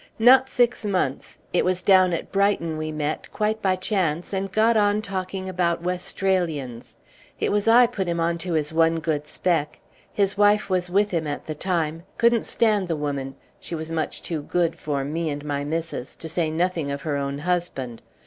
"Not 0.17 0.49
six 0.49 0.83
months; 0.83 1.37
it 1.53 1.63
was 1.63 1.83
down 1.83 2.11
at 2.11 2.31
Brighton 2.31 2.75
we 2.75 2.91
met, 2.91 3.31
quite 3.31 3.61
by 3.61 3.75
chance, 3.75 4.33
and 4.33 4.51
got 4.51 4.75
on 4.75 5.03
talking 5.03 5.47
about 5.47 5.83
Westralians. 5.83 6.95
It 7.39 7.51
was 7.51 7.67
I 7.67 7.85
put 7.85 8.07
him 8.07 8.19
on 8.19 8.39
to 8.39 8.53
his 8.53 8.73
one 8.73 8.99
good 8.99 9.27
spec. 9.27 9.79
His 10.11 10.35
wife 10.39 10.71
was 10.71 10.89
with 10.89 11.11
him 11.11 11.27
at 11.27 11.45
the 11.45 11.53
time 11.53 12.01
couldn't 12.17 12.47
stand 12.47 12.87
the 12.87 12.95
woman! 12.95 13.35
She 13.59 13.75
was 13.75 13.91
much 13.91 14.23
too 14.23 14.41
good 14.41 14.75
for 14.75 15.05
me 15.05 15.29
and 15.29 15.45
my 15.45 15.63
missus, 15.63 16.15
to 16.15 16.27
say 16.27 16.49
nothing 16.49 16.89
of 16.89 17.03
her 17.03 17.15
own 17.15 17.37
husband. 17.37 18.01